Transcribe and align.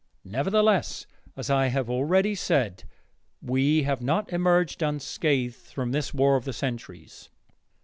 Nevertheless, 0.25 1.05
as 1.37 1.51
I 1.51 1.67
have 1.67 1.87
already 1.87 2.33
said, 2.33 2.85
we 3.39 3.83
have 3.83 4.01
not 4.01 4.33
emerged 4.33 4.81
unscathed 4.81 5.53
from 5.55 5.91
this 5.91 6.11
war 6.11 6.35
of 6.37 6.45
the 6.45 6.53
centuries. 6.53 7.29